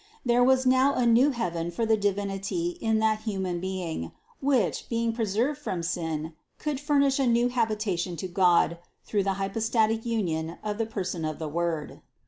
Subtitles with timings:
[0.25, 5.13] There was now a new heaven for the Divinity in that human being, which, being
[5.13, 10.57] pre served from sin, could furnish a new habitation to God through the hypostatic union
[10.63, 12.01] of the person of the Word.